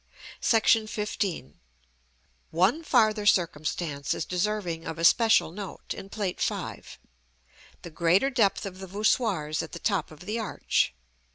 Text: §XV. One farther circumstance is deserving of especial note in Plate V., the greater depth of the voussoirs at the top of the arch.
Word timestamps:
§XV. 0.55 1.53
One 2.49 2.81
farther 2.83 3.27
circumstance 3.27 4.15
is 4.15 4.25
deserving 4.25 4.87
of 4.87 4.97
especial 4.97 5.51
note 5.51 5.93
in 5.93 6.09
Plate 6.09 6.41
V., 6.41 6.81
the 7.83 7.91
greater 7.91 8.31
depth 8.31 8.65
of 8.65 8.79
the 8.79 8.87
voussoirs 8.87 9.61
at 9.61 9.73
the 9.73 9.77
top 9.77 10.09
of 10.09 10.21
the 10.21 10.39
arch. 10.39 10.95